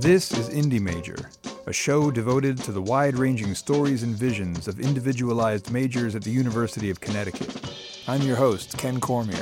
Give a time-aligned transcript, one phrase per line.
[0.00, 1.30] This is Indie Major,
[1.66, 6.30] a show devoted to the wide ranging stories and visions of individualized majors at the
[6.30, 7.54] University of Connecticut.
[8.08, 9.36] I'm your host, Ken Cormier.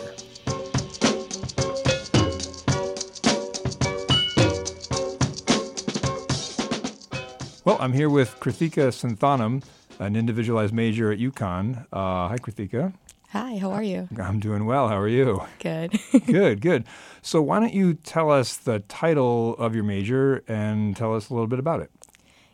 [7.65, 9.63] Well, I'm here with Krithika Santhanam,
[10.01, 11.87] an individualized major at UConn.
[11.93, 12.93] Uh, hi, Krithika.
[13.33, 14.09] Hi, how are you?
[14.19, 14.89] I'm doing well.
[14.89, 15.43] How are you?
[15.59, 16.01] Good.
[16.27, 16.85] good, good.
[17.21, 21.35] So, why don't you tell us the title of your major and tell us a
[21.35, 21.91] little bit about it?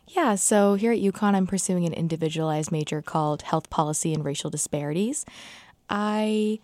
[0.09, 4.49] Yeah, so here at UConn, I'm pursuing an individualized major called Health Policy and Racial
[4.49, 5.25] Disparities.
[5.89, 6.59] I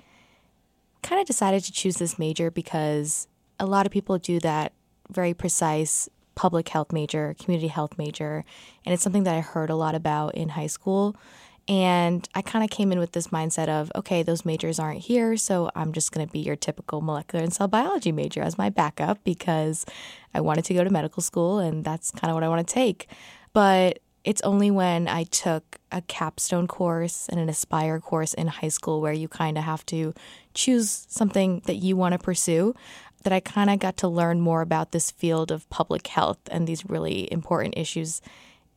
[1.04, 3.30] kind of decided to choose this major because
[3.62, 4.74] a lot of people do that
[5.10, 8.44] very precise public health major, community health major,
[8.86, 11.16] and it's something that I heard a lot about in high school.
[11.68, 15.38] And I kind of came in with this mindset of, okay, those majors aren't here,
[15.38, 18.70] so I'm just going to be your typical molecular and cell biology major as my
[18.70, 19.86] backup because
[20.34, 22.74] I wanted to go to medical school and that's kind of what I want to
[22.74, 23.08] take.
[23.54, 28.68] But it's only when I took a capstone course and an aspire course in high
[28.68, 30.14] school where you kind of have to
[30.54, 32.76] choose something that you want to pursue
[33.24, 36.68] that I kind of got to learn more about this field of public health and
[36.68, 38.22] these really important issues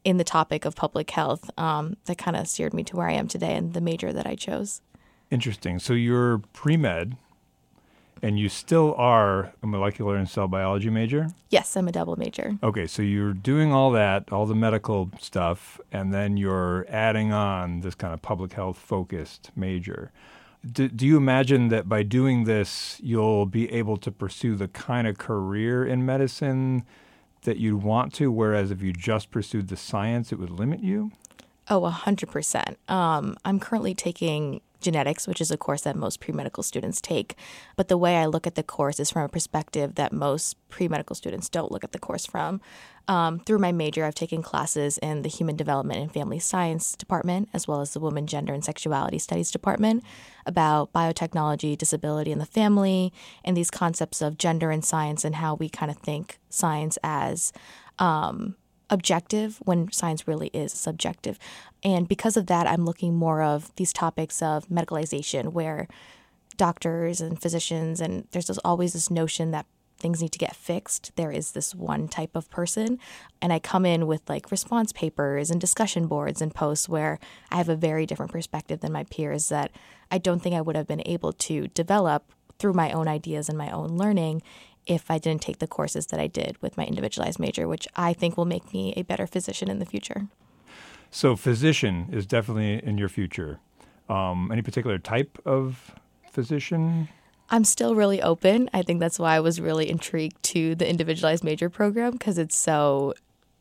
[0.05, 3.12] in the topic of public health um, that kind of steered me to where I
[3.12, 4.83] am today and the major that I chose.
[5.30, 5.78] Interesting.
[5.78, 7.16] So you're pre med
[8.22, 11.28] and you still are a molecular and cell biology major?
[11.50, 12.58] Yes, I'm a double major.
[12.62, 17.80] Okay, so you're doing all that, all the medical stuff, and then you're adding on
[17.80, 20.10] this kind of public health focused major
[20.70, 25.06] do, do you imagine that by doing this, you'll be able to pursue the kind
[25.06, 26.84] of career in medicine
[27.45, 31.12] that you'd want to, whereas if you just pursued the science, it would limit you?
[31.69, 32.77] Oh, 100%.
[32.91, 37.37] Um, I'm currently taking genetics, which is a course that most pre medical students take.
[37.77, 40.87] But the way I look at the course is from a perspective that most pre
[40.87, 42.61] medical students don't look at the course from.
[43.07, 47.51] Um, through my major, I've taken classes in the Human Development and Family Science Department,
[47.53, 50.03] as well as the Women, Gender, and Sexuality Studies Department,
[50.47, 53.12] about biotechnology, disability, and the family,
[53.44, 57.53] and these concepts of gender and science, and how we kind of think science as
[57.99, 58.56] um,
[58.94, 61.38] objective when science really is subjective.
[61.82, 65.87] And because of that, I'm looking more of these topics of medicalization, where
[66.56, 69.66] doctors and physicians, and there's always this notion that
[69.99, 72.99] things need to get fixed, there is this one type of person.
[73.41, 77.19] And I come in with like response papers and discussion boards and posts where
[77.50, 79.71] I have a very different perspective than my peers that
[80.11, 83.59] I don't think I would have been able to develop through my own ideas and
[83.59, 84.43] my own learning
[84.87, 88.12] if I didn't take the courses that I did with my individualized major, which I
[88.12, 90.28] think will make me a better physician in the future.
[91.11, 93.61] So, physician is definitely in your future.
[94.09, 95.94] Um, any particular type of
[96.33, 97.09] physician?
[97.50, 98.69] I'm still really open.
[98.75, 102.56] I think that's why I was really intrigued to the individualized major program because it's
[102.56, 103.15] so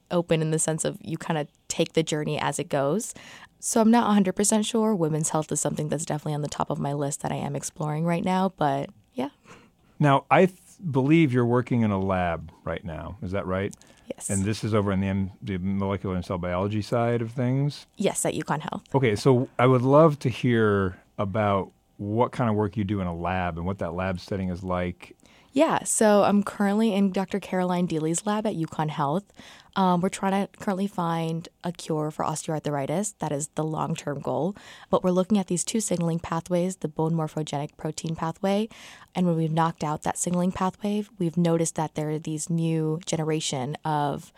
[0.09, 3.13] open in the sense of you kind of take the journey as it goes.
[3.59, 4.93] So I'm not 100% sure.
[4.93, 7.55] Women's health is something that's definitely on the top of my list that I am
[7.55, 9.29] exploring right now, but yeah.
[9.99, 10.59] Now, I th-
[10.91, 13.17] believe you're working in a lab right now.
[13.21, 13.73] Is that right?
[14.13, 14.29] Yes.
[14.29, 17.87] And this is over in the, M- the molecular and cell biology side of things?
[17.97, 18.83] Yes, at UConn Health.
[18.93, 23.07] Okay, so I would love to hear about what kind of work you do in
[23.07, 25.15] a lab and what that lab setting is like.
[25.55, 27.39] Yeah, so I'm currently in Dr.
[27.39, 29.31] Caroline Dealy's lab at UConn Health.
[29.75, 33.13] Um, we're trying to currently find a cure for osteoarthritis.
[33.19, 34.55] That is the long term goal.
[34.89, 38.67] But we're looking at these two signaling pathways the bone morphogenic protein pathway.
[39.13, 42.99] And when we've knocked out that signaling pathway, we've noticed that there are these new
[43.05, 44.33] generation of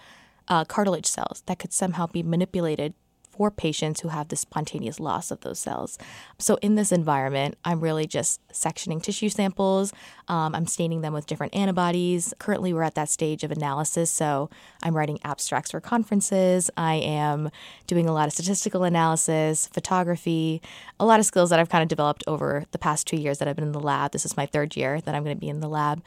[0.50, 2.94] uh, cartilage cells that could somehow be manipulated
[3.36, 5.98] for patients who have the spontaneous loss of those cells.
[6.40, 9.94] So, in this environment, I'm really just sectioning tissue samples.
[10.28, 12.34] Um, I'm staining them with different antibodies.
[12.40, 14.10] Currently, we're at that stage of analysis.
[14.10, 14.50] So,
[14.84, 16.70] I'm writing abstracts for conferences.
[16.78, 17.50] I am
[17.88, 20.62] doing a lot of statistical analysis, photography,
[21.00, 23.48] a lot of skills that I've kind of developed over the past two years that
[23.48, 24.12] I've been in the lab.
[24.12, 26.02] This is my third year that I'm going to be in the lab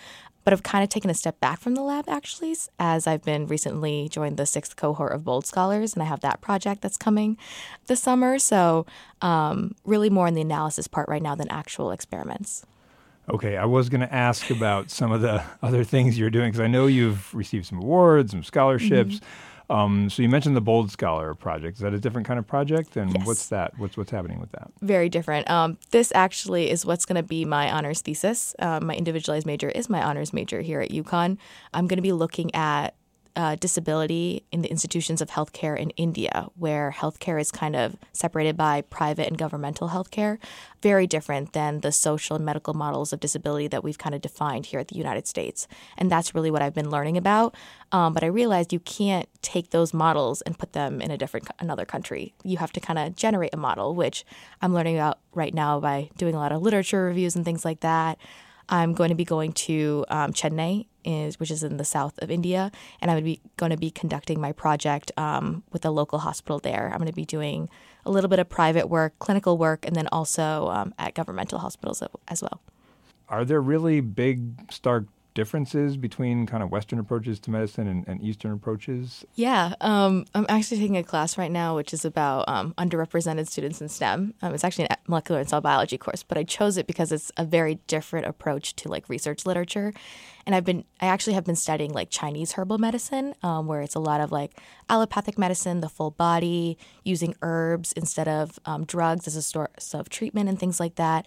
[0.48, 3.46] but I've kind of taken a step back from the lab actually, as I've been
[3.48, 7.36] recently joined the sixth cohort of Bold Scholars, and I have that project that's coming
[7.86, 8.38] this summer.
[8.38, 8.86] So,
[9.20, 12.64] um, really more in the analysis part right now than actual experiments.
[13.28, 16.60] Okay, I was going to ask about some of the other things you're doing because
[16.60, 19.16] I know you've received some awards, some scholarships.
[19.16, 19.26] Mm-hmm.
[19.70, 21.76] Um, so you mentioned the Bold Scholar project.
[21.76, 22.96] Is that a different kind of project?
[22.96, 23.26] And yes.
[23.26, 23.78] what's that?
[23.78, 24.70] What's what's happening with that?
[24.80, 25.48] Very different.
[25.50, 28.54] Um, this actually is what's going to be my honors thesis.
[28.58, 31.36] Um, my individualized major is my honors major here at UConn.
[31.74, 32.94] I'm going to be looking at
[33.38, 38.56] uh, disability in the institutions of healthcare in India, where healthcare is kind of separated
[38.56, 40.38] by private and governmental healthcare,
[40.82, 44.66] very different than the social and medical models of disability that we've kind of defined
[44.66, 45.68] here at the United States.
[45.96, 47.54] And that's really what I've been learning about.
[47.92, 51.48] Um, but I realized you can't take those models and put them in a different
[51.60, 52.34] another country.
[52.42, 54.24] You have to kind of generate a model, which
[54.60, 57.80] I'm learning about right now by doing a lot of literature reviews and things like
[57.80, 58.18] that.
[58.68, 62.30] I'm going to be going to um, Chennai, is, which is in the south of
[62.30, 62.70] India,
[63.00, 66.90] and I'm going to be conducting my project um, with a local hospital there.
[66.92, 67.70] I'm going to be doing
[68.04, 72.02] a little bit of private work, clinical work, and then also um, at governmental hospitals
[72.28, 72.60] as well.
[73.28, 78.22] Are there really big, stark differences between kind of Western approaches to medicine and, and
[78.22, 79.24] Eastern approaches?
[79.34, 83.80] Yeah, um, I'm actually taking a class right now which is about um, underrepresented students
[83.80, 84.34] in STEM.
[84.42, 87.30] Um, it's actually a molecular and cell biology course, but I chose it because it's
[87.36, 89.92] a very different approach to like research literature.
[90.46, 93.94] And I've been, I actually have been studying like Chinese herbal medicine, um, where it's
[93.94, 94.58] a lot of like
[94.88, 100.08] allopathic medicine, the full body, using herbs instead of um, drugs as a source of
[100.08, 101.26] treatment and things like that.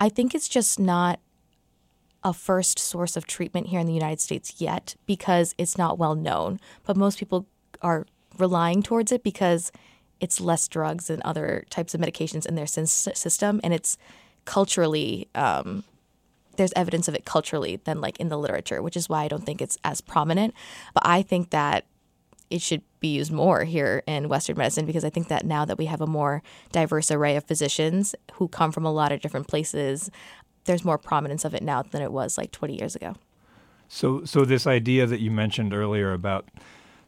[0.00, 1.20] I think it's just not
[2.24, 6.14] a first source of treatment here in the United States yet because it's not well
[6.14, 6.60] known.
[6.84, 7.46] But most people
[7.80, 8.06] are
[8.38, 9.72] relying towards it because
[10.20, 13.98] it's less drugs and other types of medications in their system, and it's
[14.44, 15.84] culturally um,
[16.56, 19.44] there's evidence of it culturally than like in the literature, which is why I don't
[19.44, 20.54] think it's as prominent.
[20.94, 21.86] But I think that
[22.50, 25.78] it should be used more here in Western medicine because I think that now that
[25.78, 29.48] we have a more diverse array of physicians who come from a lot of different
[29.48, 30.10] places,
[30.64, 33.14] there's more prominence of it now than it was like 20 years ago.
[33.88, 36.48] So, so this idea that you mentioned earlier about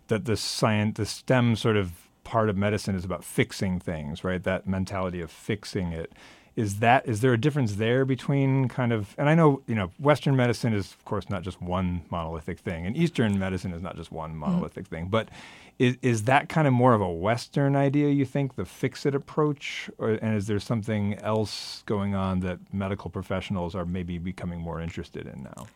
[0.09, 1.93] that the science, the STEM sort of
[2.25, 4.43] part of medicine is about fixing things, right?
[4.43, 6.13] That mentality of fixing it.
[6.57, 9.91] Is that is there a difference there between kind of and I know you know
[9.99, 13.97] Western medicine is of course not just one monolithic thing, and Eastern medicine is not
[13.97, 14.41] just one mm-hmm.
[14.41, 14.95] monolithic mm-hmm.
[14.95, 15.29] thing, but
[15.79, 19.15] is, is that kind of more of a Western idea, you think, the fix it
[19.15, 19.91] approach?
[19.99, 24.81] Or, and is there something else going on that medical professionals are maybe becoming more
[24.81, 25.67] interested in now?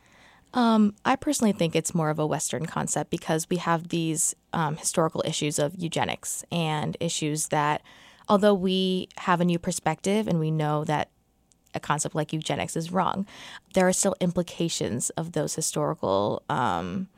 [0.54, 4.76] Um, I personally think it's more of a Western concept because we have these um,
[4.76, 7.82] historical issues of eugenics and issues that,
[8.28, 11.10] although we have a new perspective and we know that
[11.74, 13.26] a concept like eugenics is wrong,
[13.74, 17.08] there are still implications of those historical um,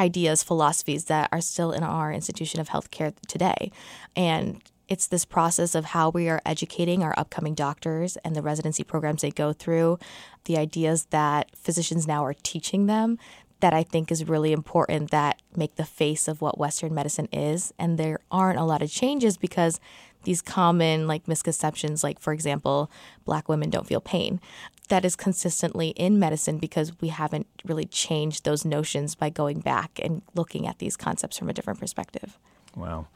[0.00, 3.70] ideas, philosophies that are still in our institution of healthcare today.
[4.16, 8.82] And it's this process of how we are educating our upcoming doctors and the residency
[8.82, 9.98] programs they go through,
[10.46, 13.18] the ideas that physicians now are teaching them
[13.60, 17.72] that I think is really important that make the face of what Western medicine is.
[17.78, 19.78] And there aren't a lot of changes because
[20.24, 22.90] these common like misconceptions, like for example,
[23.24, 24.40] black women don't feel pain
[24.90, 29.98] that is consistently in medicine because we haven't really changed those notions by going back
[30.02, 32.38] and looking at these concepts from a different perspective.
[32.76, 33.06] Wow.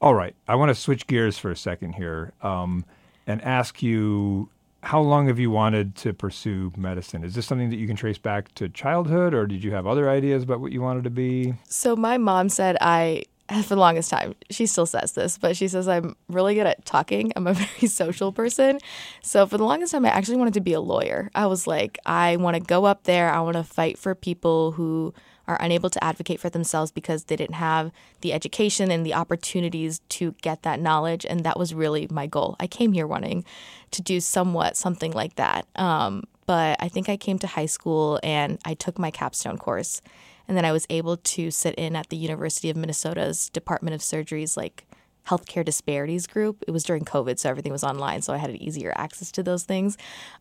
[0.00, 0.34] All right.
[0.48, 2.84] I want to switch gears for a second here um,
[3.26, 4.48] and ask you
[4.82, 7.22] how long have you wanted to pursue medicine?
[7.22, 10.08] Is this something that you can trace back to childhood, or did you have other
[10.08, 11.54] ideas about what you wanted to be?
[11.68, 13.24] So, my mom said I
[13.62, 16.84] for the longest time, she still says this, but she says I'm really good at
[16.84, 17.32] talking.
[17.36, 18.78] I'm a very social person.
[19.22, 21.30] So for the longest time, I actually wanted to be a lawyer.
[21.34, 23.30] I was like, I want to go up there.
[23.30, 25.12] I want to fight for people who
[25.48, 30.00] are unable to advocate for themselves because they didn't have the education and the opportunities
[30.08, 31.26] to get that knowledge.
[31.28, 32.54] And that was really my goal.
[32.60, 33.44] I came here wanting
[33.90, 35.66] to do somewhat something like that.
[35.74, 40.02] Um, but I think I came to high school and I took my capstone course
[40.50, 44.02] and then I was able to sit in at the University of Minnesota's Department of
[44.02, 44.84] Surgery's like
[45.24, 46.64] healthcare disparities group.
[46.66, 49.44] It was during COVID, so everything was online, so I had an easier access to
[49.44, 49.96] those things.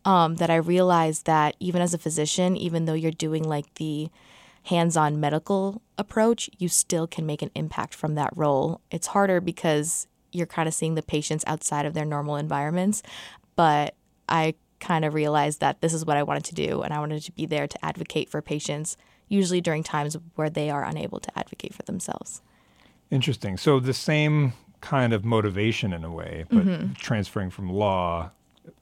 [0.06, 4.10] Um, that I realized that even as a physician, even though you're doing like the
[4.64, 8.82] hands on medical approach, you still can make an impact from that role.
[8.90, 13.04] It's harder because you're kind of seeing the patients outside of their normal environments,
[13.56, 13.94] but
[14.28, 17.22] I kind of realized that this is what I wanted to do, and I wanted
[17.22, 18.98] to be there to advocate for patients
[19.30, 22.42] usually during times where they are unable to advocate for themselves.
[23.12, 23.58] Interesting.
[23.58, 26.94] So the same kind of motivation in a way, but mm-hmm.
[26.94, 28.32] transferring from law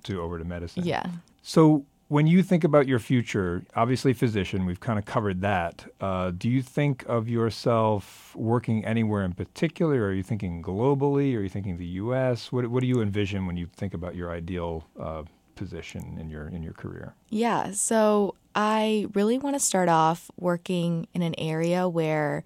[0.03, 0.85] to over to medicine.
[0.85, 1.05] Yeah.
[1.41, 5.85] So when you think about your future, obviously physician, we've kind of covered that.
[5.99, 10.05] Uh, do you think of yourself working anywhere in particular?
[10.05, 11.35] Are you thinking globally?
[11.35, 12.51] Are you thinking the U.S.?
[12.51, 15.23] What, what do you envision when you think about your ideal uh,
[15.57, 17.13] position in your in your career?
[17.29, 17.71] Yeah.
[17.71, 22.43] So I really want to start off working in an area where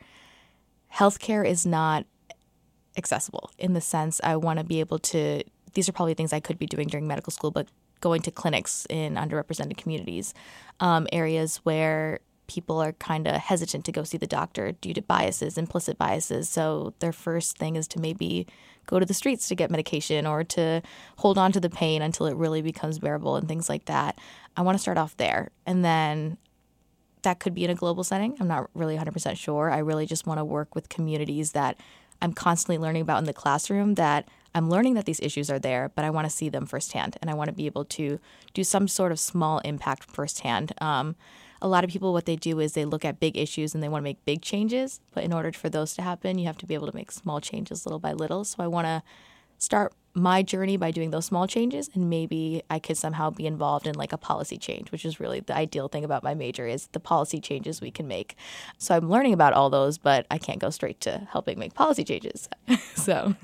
[0.94, 2.06] healthcare is not
[2.98, 6.40] accessible in the sense I want to be able to, these are probably things I
[6.40, 7.68] could be doing during medical school, but
[8.02, 10.34] going to clinics in underrepresented communities,
[10.80, 12.20] um, areas where
[12.52, 16.50] people are kind of hesitant to go see the doctor due to biases, implicit biases.
[16.50, 18.46] So their first thing is to maybe
[18.88, 20.82] go to the streets to get medication or to
[21.18, 24.20] hold on to the pain until it really becomes bearable and things like that.
[24.58, 25.52] I want to start off there.
[25.66, 26.38] And then
[27.22, 28.36] that could be in a global setting.
[28.40, 29.72] I'm not really 100% sure.
[29.72, 31.80] I really just want to work with communities that
[32.22, 35.90] I'm constantly learning about in the classroom that I'm learning that these issues are there,
[35.96, 38.20] but I want to see them firsthand and I want to be able to
[38.54, 40.74] do some sort of small impact firsthand.
[40.82, 41.16] Um,
[41.62, 43.90] a lot of people, what they do is they look at big issues and they
[43.90, 46.66] want to make big changes, but in order for those to happen, you have to
[46.66, 48.44] be able to make small changes little by little.
[48.44, 49.04] So I want to
[49.58, 53.88] start my journey by doing those small changes and maybe I could somehow be involved
[53.88, 56.88] in like a policy change, which is really the ideal thing about my major is
[56.88, 58.36] the policy changes we can make.
[58.78, 62.04] So I'm learning about all those, but I can't go straight to helping make policy
[62.04, 62.50] changes.
[62.96, 63.36] so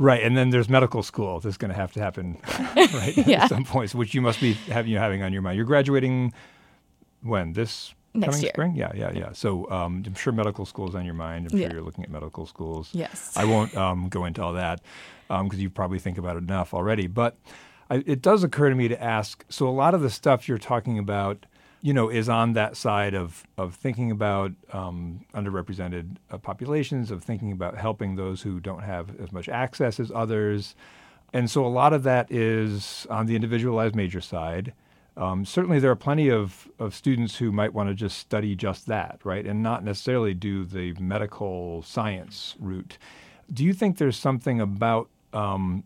[0.00, 1.40] Right, and then there's medical school.
[1.40, 2.40] That's going to have to happen,
[2.76, 3.14] right?
[3.26, 3.44] yeah.
[3.44, 5.56] At some points, which you must be having you having on your mind.
[5.56, 6.32] You're graduating
[7.22, 8.50] when this Next coming year.
[8.54, 8.74] spring?
[8.76, 9.32] Yeah, yeah, yeah.
[9.32, 11.48] So um, I'm sure medical school is on your mind.
[11.50, 11.66] I'm Yeah.
[11.68, 12.90] sure you're looking at medical schools.
[12.92, 13.36] Yes.
[13.36, 14.80] I won't um, go into all that
[15.28, 17.06] because you probably think about it enough already.
[17.06, 17.36] But
[17.90, 19.44] I, it does occur to me to ask.
[19.48, 21.46] So a lot of the stuff you're talking about,
[21.80, 27.22] you know, is on that side of of thinking about um, underrepresented uh, populations, of
[27.22, 30.74] thinking about helping those who don't have as much access as others.
[31.32, 34.72] And so a lot of that is on the individualized major side.
[35.18, 38.86] Um, certainly, there are plenty of, of students who might want to just study just
[38.86, 42.98] that, right, and not necessarily do the medical science route.
[43.52, 45.82] Do you think there's something about um,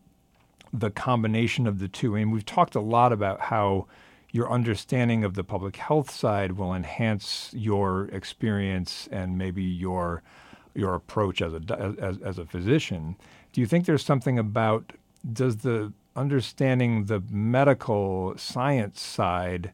[0.70, 2.14] the combination of the two?
[2.14, 3.86] I mean, we've talked a lot about how
[4.32, 10.22] your understanding of the public health side will enhance your experience and maybe your
[10.74, 13.16] your approach as a as, as a physician.
[13.52, 14.92] Do you think there's something about
[15.32, 19.72] does the understanding the medical science side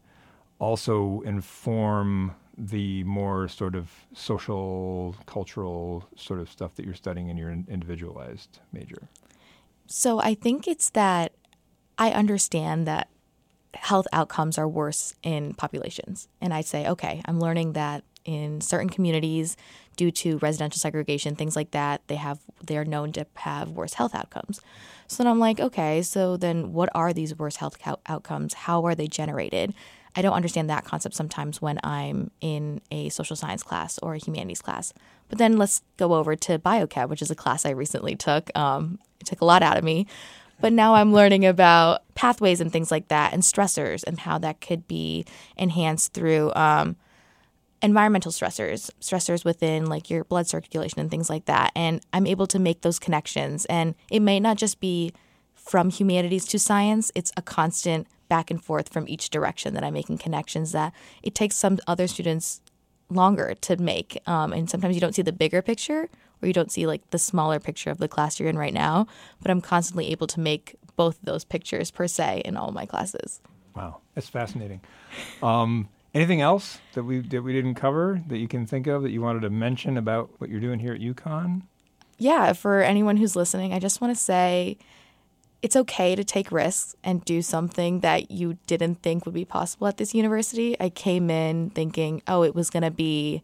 [0.59, 7.37] also inform the more sort of social, cultural sort of stuff that you're studying in
[7.37, 9.09] your individualized major?
[9.87, 11.33] So I think it's that
[11.97, 13.09] I understand that
[13.75, 16.28] health outcomes are worse in populations.
[16.40, 19.56] And I say, okay, I'm learning that in certain communities,
[19.97, 23.94] due to residential segregation, things like that, they have they are known to have worse
[23.94, 24.61] health outcomes.
[25.06, 28.52] So then I'm like, okay, so then what are these worse health co- outcomes?
[28.52, 29.73] How are they generated?
[30.14, 34.18] I don't understand that concept sometimes when I'm in a social science class or a
[34.18, 34.92] humanities class.
[35.30, 38.50] But then let's go over to biochem, which is a class I recently took.
[38.54, 40.06] Um, it took a lot out of me.
[40.61, 44.61] But now I'm learning about pathways and things like that and stressors and how that
[44.61, 45.25] could be
[45.56, 46.97] enhanced through um,
[47.82, 51.73] environmental stressors, stressors within like your blood circulation and things like that.
[51.75, 53.64] And I'm able to make those connections.
[53.66, 55.12] And it may not just be
[55.54, 59.94] from humanities to science, it's a constant back and forth from each direction that I'm
[59.94, 60.92] making connections that
[61.23, 62.61] it takes some other students
[63.11, 64.18] longer to make.
[64.26, 66.08] Um, and sometimes you don't see the bigger picture
[66.42, 69.06] or you don't see like the smaller picture of the class you're in right now.
[69.40, 73.40] But I'm constantly able to make both those pictures per se in all my classes.
[73.75, 74.80] Wow, that's fascinating.
[75.42, 79.10] Um, anything else that we that we didn't cover that you can think of that
[79.10, 81.62] you wanted to mention about what you're doing here at UConn?
[82.18, 84.76] yeah, for anyone who's listening, I just want to say
[85.62, 89.87] it's okay to take risks and do something that you didn't think would be possible
[89.87, 90.78] at this university.
[90.80, 93.42] I came in thinking, oh, it was going to be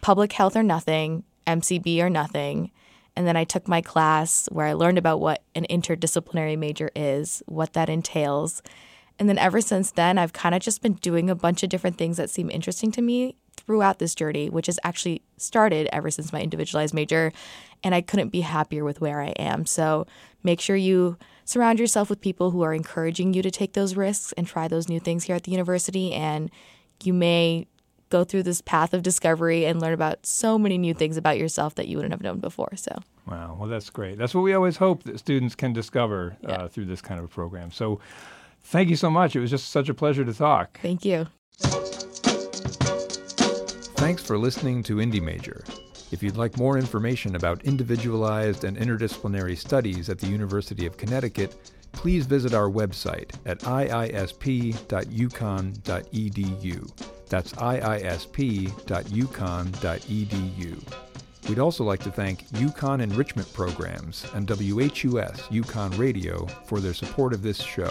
[0.00, 2.70] public health or nothing, MCB or nothing.
[3.14, 7.42] And then I took my class where I learned about what an interdisciplinary major is,
[7.46, 8.62] what that entails.
[9.22, 11.96] And then ever since then, I've kind of just been doing a bunch of different
[11.96, 16.32] things that seem interesting to me throughout this journey, which has actually started ever since
[16.32, 17.32] my individualized major.
[17.84, 19.64] And I couldn't be happier with where I am.
[19.64, 20.08] So
[20.42, 24.32] make sure you surround yourself with people who are encouraging you to take those risks
[24.32, 26.12] and try those new things here at the university.
[26.12, 26.50] And
[27.04, 27.68] you may
[28.08, 31.76] go through this path of discovery and learn about so many new things about yourself
[31.76, 32.72] that you wouldn't have known before.
[32.74, 34.18] So Wow, well, that's great.
[34.18, 37.70] That's what we always hope that students can discover uh, through this kind of program.
[37.70, 38.00] So,
[38.64, 39.36] thank you so much.
[39.36, 40.78] It was just such a pleasure to talk.
[40.80, 41.26] thank you.
[43.96, 45.62] Thanks for listening to Indie Major.
[46.10, 51.72] If you'd like more information about individualized and interdisciplinary studies at the University of Connecticut,
[51.92, 54.82] please visit our website at iisp.uconn.edu.
[57.28, 57.92] That's iisp.uconn.edu.
[61.48, 67.32] We'd also like to thank UConn Enrichment Programs and WHUS UConn Radio for their support
[67.32, 67.90] of this show.